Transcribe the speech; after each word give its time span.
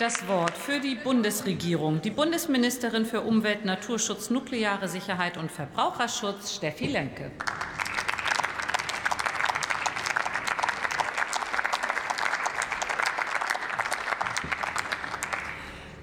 das 0.00 0.28
Wort 0.28 0.56
für 0.56 0.78
die 0.78 0.94
Bundesregierung 0.94 2.02
die 2.02 2.10
Bundesministerin 2.10 3.06
für 3.06 3.22
Umwelt, 3.22 3.64
Naturschutz, 3.64 4.30
nukleare 4.30 4.88
Sicherheit 4.88 5.36
und 5.38 5.50
Verbraucherschutz, 5.50 6.54
Steffi 6.54 6.86
Lemke. 6.86 7.30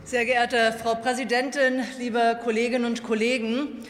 Sehr 0.03 0.25
geehrte 0.25 0.73
Frau 0.81 0.95
Präsidentin, 0.95 1.83
liebe 1.99 2.39
Kolleginnen 2.43 2.85
und 2.85 3.03
Kollegen! 3.03 3.85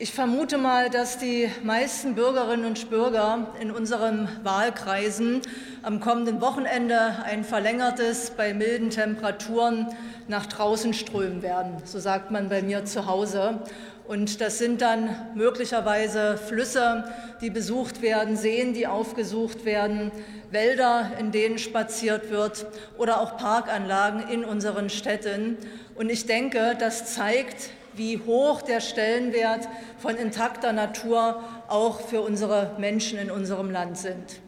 Ich 0.00 0.12
vermute 0.12 0.58
mal, 0.58 0.90
dass 0.90 1.18
die 1.18 1.50
meisten 1.64 2.14
Bürgerinnen 2.14 2.66
und 2.66 2.88
Bürger 2.88 3.48
in 3.60 3.72
unseren 3.72 4.28
Wahlkreisen 4.44 5.42
am 5.82 5.98
kommenden 5.98 6.40
Wochenende 6.40 7.16
ein 7.24 7.42
verlängertes 7.42 8.30
bei 8.30 8.54
milden 8.54 8.90
Temperaturen 8.90 9.88
nach 10.28 10.46
draußen 10.46 10.94
strömen 10.94 11.42
werden. 11.42 11.78
So 11.84 11.98
sagt 11.98 12.30
man 12.30 12.48
bei 12.48 12.62
mir 12.62 12.84
zu 12.84 13.06
Hause. 13.06 13.58
Und 14.06 14.40
das 14.40 14.58
sind 14.58 14.82
dann 14.82 15.10
möglicherweise 15.34 16.38
Flüsse, 16.38 17.12
die 17.40 17.50
besucht 17.50 18.00
werden, 18.00 18.36
Seen, 18.36 18.74
die 18.74 18.86
aufgesucht 18.86 19.64
werden, 19.64 20.12
Wälder, 20.52 21.10
in 21.18 21.32
denen 21.32 21.58
spaziert 21.58 22.30
wird 22.30 22.66
oder 22.98 23.20
auch 23.20 23.36
Parkanlagen 23.36 24.28
in 24.28 24.44
unseren 24.44 24.90
Städten. 24.90 25.56
Und 25.96 26.08
ich 26.08 26.26
denke, 26.26 26.76
das 26.78 27.12
zeigt, 27.12 27.70
wie 27.94 28.18
hoch 28.18 28.62
der 28.62 28.80
Stellenwert 28.80 29.68
von 29.98 30.16
intakter 30.16 30.72
Natur 30.72 31.42
auch 31.68 32.00
für 32.00 32.20
unsere 32.20 32.76
Menschen 32.78 33.18
in 33.18 33.30
unserem 33.30 33.70
Land 33.70 33.98
sind. 33.98 34.40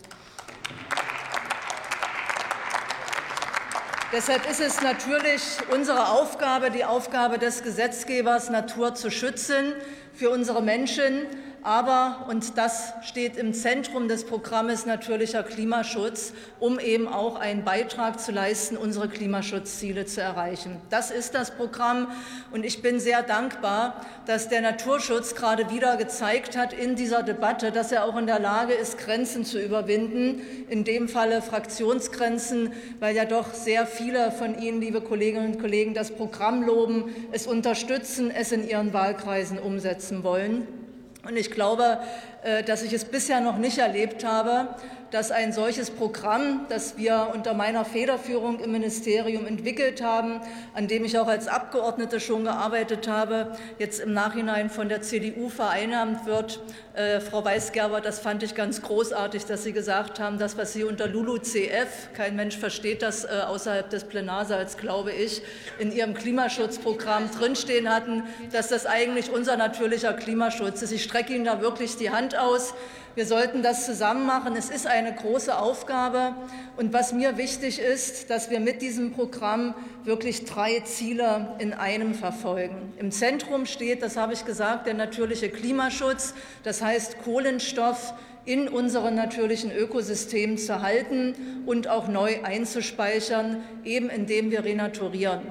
Deshalb 4.12 4.50
ist 4.50 4.60
es 4.60 4.82
natürlich 4.82 5.42
unsere 5.72 6.08
Aufgabe, 6.08 6.72
die 6.72 6.84
Aufgabe 6.84 7.38
des 7.38 7.62
Gesetzgebers, 7.62 8.50
Natur 8.50 8.96
zu 8.96 9.08
schützen 9.08 9.72
für 10.14 10.30
unsere 10.30 10.62
Menschen, 10.62 11.26
aber, 11.62 12.26
und 12.28 12.56
das 12.56 12.94
steht 13.02 13.36
im 13.36 13.52
Zentrum 13.52 14.08
des 14.08 14.24
Programmes 14.24 14.86
Natürlicher 14.86 15.42
Klimaschutz, 15.42 16.32
um 16.58 16.78
eben 16.78 17.06
auch 17.06 17.38
einen 17.38 17.64
Beitrag 17.64 18.18
zu 18.18 18.32
leisten, 18.32 18.76
unsere 18.76 19.08
Klimaschutzziele 19.08 20.06
zu 20.06 20.20
erreichen. 20.20 20.80
Das 20.88 21.10
ist 21.10 21.34
das 21.34 21.50
Programm. 21.50 22.08
Und 22.50 22.64
ich 22.64 22.82
bin 22.82 22.98
sehr 22.98 23.22
dankbar, 23.22 24.06
dass 24.26 24.48
der 24.48 24.62
Naturschutz 24.62 25.34
gerade 25.34 25.70
wieder 25.70 25.96
gezeigt 25.96 26.56
hat 26.56 26.72
in 26.72 26.96
dieser 26.96 27.22
Debatte, 27.22 27.72
dass 27.72 27.92
er 27.92 28.04
auch 28.04 28.16
in 28.16 28.26
der 28.26 28.40
Lage 28.40 28.72
ist, 28.72 28.98
Grenzen 28.98 29.44
zu 29.44 29.60
überwinden, 29.60 30.40
in 30.68 30.84
dem 30.84 31.08
Falle 31.08 31.42
Fraktionsgrenzen, 31.42 32.72
weil 33.00 33.14
ja 33.14 33.24
doch 33.26 33.52
sehr 33.54 33.86
viele 33.86 34.32
von 34.32 34.58
Ihnen, 34.58 34.80
liebe 34.80 35.00
Kolleginnen 35.00 35.52
und 35.52 35.60
Kollegen, 35.60 35.94
das 35.94 36.10
Programm 36.10 36.62
loben, 36.62 37.14
es 37.32 37.46
unterstützen, 37.46 38.30
es 38.30 38.52
in 38.52 38.66
ihren 38.66 38.92
Wahlkreisen 38.92 39.58
umsetzen 39.58 40.24
wollen. 40.24 40.79
Und 41.24 41.36
ich 41.36 41.50
glaube, 41.50 41.98
äh, 42.42 42.62
dass 42.62 42.82
ich 42.82 42.92
es 42.92 43.04
bisher 43.04 43.40
noch 43.40 43.58
nicht 43.58 43.78
erlebt 43.78 44.24
habe, 44.24 44.68
dass 45.10 45.30
ein 45.30 45.52
solches 45.52 45.90
Programm, 45.90 46.66
das 46.68 46.96
wir 46.96 47.30
unter 47.34 47.54
meiner 47.54 47.84
Federführung 47.84 48.60
im 48.60 48.72
Ministerium 48.72 49.46
entwickelt 49.46 50.02
haben, 50.02 50.40
an 50.74 50.88
dem 50.88 51.04
ich 51.04 51.18
auch 51.18 51.26
als 51.26 51.48
Abgeordnete 51.48 52.20
schon 52.20 52.44
gearbeitet 52.44 53.08
habe, 53.08 53.56
jetzt 53.78 54.00
im 54.00 54.12
Nachhinein 54.12 54.70
von 54.70 54.88
der 54.88 55.02
CDU 55.02 55.48
vereinnahmt 55.48 56.26
wird. 56.26 56.60
Äh, 56.94 57.20
Frau 57.20 57.44
Weisgerber, 57.44 58.00
das 58.00 58.20
fand 58.20 58.42
ich 58.42 58.54
ganz 58.54 58.82
großartig, 58.82 59.46
dass 59.46 59.64
Sie 59.64 59.72
gesagt 59.72 60.20
haben, 60.20 60.38
das, 60.38 60.56
was 60.56 60.72
Sie 60.72 60.84
unter 60.84 61.06
LULUCF, 61.06 62.12
kein 62.14 62.36
Mensch 62.36 62.56
versteht 62.56 63.02
das 63.02 63.24
äh, 63.24 63.28
außerhalb 63.46 63.90
des 63.90 64.04
Plenarsaals, 64.04 64.76
glaube 64.76 65.12
ich, 65.12 65.42
in 65.78 65.92
Ihrem 65.92 66.14
Klimaschutzprogramm 66.14 67.30
drinstehen 67.30 67.88
hatten, 67.88 68.24
dass 68.52 68.68
das 68.68 68.86
eigentlich 68.86 69.30
unser 69.30 69.56
natürlicher 69.56 70.12
Klimaschutz 70.12 70.82
ist. 70.82 70.92
Ich 70.92 71.02
strecke 71.02 71.34
Ihnen 71.34 71.44
da 71.44 71.60
wirklich 71.60 71.96
die 71.96 72.10
Hand 72.10 72.36
aus. 72.38 72.74
Wir 73.16 73.26
sollten 73.26 73.62
das 73.62 73.86
zusammen 73.86 74.24
machen. 74.24 74.54
Es 74.54 74.70
ist 74.70 74.86
eine 74.86 75.12
große 75.12 75.58
Aufgabe. 75.58 76.34
Und 76.76 76.92
was 76.92 77.12
mir 77.12 77.36
wichtig 77.36 77.80
ist, 77.80 78.30
dass 78.30 78.50
wir 78.50 78.60
mit 78.60 78.82
diesem 78.82 79.12
Programm 79.12 79.74
wirklich 80.04 80.44
drei 80.44 80.80
Ziele 80.80 81.56
in 81.58 81.72
einem 81.72 82.14
verfolgen. 82.14 82.92
Im 82.98 83.10
Zentrum 83.10 83.66
steht, 83.66 84.02
das 84.02 84.16
habe 84.16 84.32
ich 84.32 84.44
gesagt, 84.44 84.86
der 84.86 84.94
natürliche 84.94 85.50
Klimaschutz. 85.50 86.34
Das 86.62 86.82
heißt, 86.82 87.22
Kohlenstoff 87.24 88.14
in 88.44 88.68
unseren 88.68 89.16
natürlichen 89.16 89.72
Ökosystemen 89.72 90.56
zu 90.56 90.80
halten 90.80 91.34
und 91.66 91.88
auch 91.88 92.08
neu 92.08 92.42
einzuspeichern, 92.42 93.62
eben 93.84 94.08
indem 94.08 94.50
wir 94.50 94.64
renaturieren. 94.64 95.42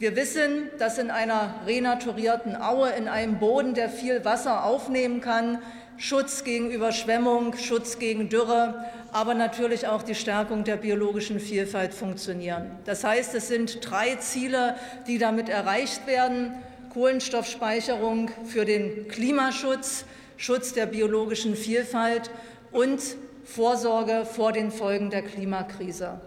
Wir 0.00 0.16
wissen, 0.16 0.70
dass 0.78 0.96
in 0.96 1.10
einer 1.10 1.56
renaturierten 1.66 2.56
Aue, 2.56 2.88
in 2.88 3.06
einem 3.06 3.38
Boden, 3.38 3.74
der 3.74 3.90
viel 3.90 4.24
Wasser 4.24 4.64
aufnehmen 4.64 5.20
kann, 5.20 5.58
Schutz 5.98 6.42
gegen 6.42 6.70
Überschwemmung, 6.70 7.54
Schutz 7.58 7.98
gegen 7.98 8.30
Dürre, 8.30 8.86
aber 9.12 9.34
natürlich 9.34 9.88
auch 9.88 10.02
die 10.02 10.14
Stärkung 10.14 10.64
der 10.64 10.78
biologischen 10.78 11.38
Vielfalt 11.38 11.92
funktionieren. 11.92 12.70
Das 12.86 13.04
heißt, 13.04 13.34
es 13.34 13.48
sind 13.48 13.90
drei 13.90 14.14
Ziele, 14.14 14.74
die 15.06 15.18
damit 15.18 15.50
erreicht 15.50 16.06
werden. 16.06 16.54
Kohlenstoffspeicherung 16.94 18.30
für 18.46 18.64
den 18.64 19.06
Klimaschutz, 19.06 20.06
Schutz 20.38 20.72
der 20.72 20.86
biologischen 20.86 21.54
Vielfalt 21.54 22.30
und 22.72 23.02
Vorsorge 23.44 24.24
vor 24.24 24.52
den 24.52 24.70
Folgen 24.70 25.10
der 25.10 25.20
Klimakrise. 25.20 26.22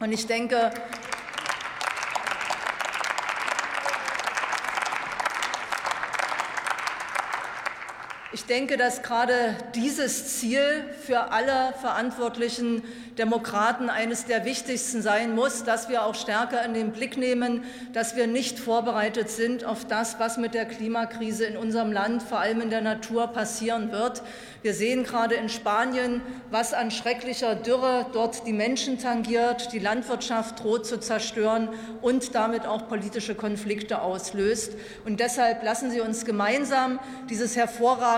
Und 0.00 0.10
ich 0.10 0.26
denke, 0.26 0.72
Ich 8.34 8.46
denke, 8.46 8.78
dass 8.78 9.02
gerade 9.02 9.34
dieses 9.74 10.38
Ziel 10.38 10.62
für 11.04 11.32
alle 11.32 11.74
verantwortlichen 11.82 12.82
Demokraten 13.18 13.90
eines 13.90 14.24
der 14.24 14.46
wichtigsten 14.46 15.02
sein 15.02 15.34
muss, 15.34 15.64
dass 15.64 15.90
wir 15.90 16.06
auch 16.06 16.14
stärker 16.14 16.64
in 16.64 16.72
den 16.72 16.92
Blick 16.92 17.18
nehmen, 17.18 17.64
dass 17.92 18.16
wir 18.16 18.26
nicht 18.26 18.58
vorbereitet 18.58 19.28
sind 19.28 19.66
auf 19.66 19.86
das, 19.86 20.18
was 20.18 20.38
mit 20.38 20.54
der 20.54 20.64
Klimakrise 20.64 21.44
in 21.44 21.58
unserem 21.58 21.92
Land, 21.92 22.22
vor 22.22 22.38
allem 22.38 22.62
in 22.62 22.70
der 22.70 22.80
Natur, 22.80 23.26
passieren 23.26 23.92
wird. 23.92 24.22
Wir 24.62 24.72
sehen 24.72 25.04
gerade 25.04 25.34
in 25.34 25.50
Spanien, 25.50 26.22
was 26.50 26.72
an 26.72 26.90
schrecklicher 26.90 27.54
Dürre 27.54 28.06
dort 28.12 28.46
die 28.46 28.52
Menschen 28.52 28.98
tangiert, 28.98 29.72
die 29.74 29.78
Landwirtschaft 29.78 30.62
droht 30.62 30.86
zu 30.86 30.98
zerstören 30.98 31.68
und 32.00 32.34
damit 32.34 32.64
auch 32.64 32.88
politische 32.88 33.34
Konflikte 33.34 34.00
auslöst. 34.00 34.72
Und 35.04 35.20
deshalb 35.20 35.62
lassen 35.62 35.90
Sie 35.90 36.00
uns 36.00 36.24
gemeinsam 36.24 36.98
dieses 37.28 37.56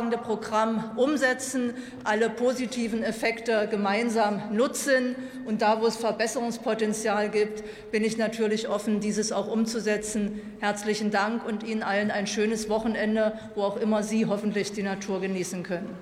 hervorragende 0.04 0.19
Programm 0.19 0.91
umsetzen, 0.97 1.75
alle 2.04 2.31
positiven 2.31 3.03
Effekte 3.03 3.69
gemeinsam 3.70 4.54
nutzen. 4.54 5.16
Und 5.44 5.62
da, 5.62 5.81
wo 5.81 5.87
es 5.87 5.97
Verbesserungspotenzial 5.97 7.31
gibt, 7.31 7.62
bin 7.91 8.04
ich 8.04 8.16
natürlich 8.16 8.69
offen, 8.69 9.00
dieses 9.00 9.32
auch 9.32 9.48
umzusetzen. 9.48 10.41
Herzlichen 10.60 11.10
Dank 11.10 11.47
und 11.47 11.62
Ihnen 11.62 11.82
allen 11.82 12.10
ein 12.10 12.26
schönes 12.26 12.69
Wochenende, 12.69 13.38
wo 13.54 13.62
auch 13.62 13.76
immer 13.76 14.03
Sie 14.03 14.26
hoffentlich 14.26 14.72
die 14.72 14.82
Natur 14.82 15.20
genießen 15.20 15.62
können. 15.62 15.97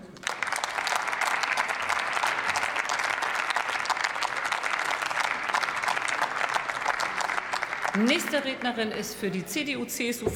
Nächste 8.07 8.43
Rednerin 8.43 8.91
ist 8.91 9.15
für 9.17 9.29
die 9.29 9.45
CDU-CSU-Fraktion 9.45 10.33